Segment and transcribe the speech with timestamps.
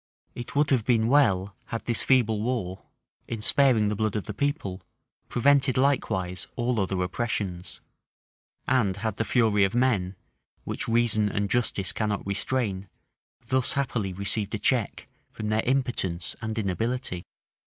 [0.33, 2.87] It would have been well, had this feeble war,
[3.27, 4.81] in sparing the blood of the people,
[5.29, 7.81] prevented likewise all other oppressions;
[8.67, 10.15] and had the fury of men,
[10.63, 12.89] which reason and justice cannot restrain,
[13.45, 17.23] thus happily received a check from their impotence and inability.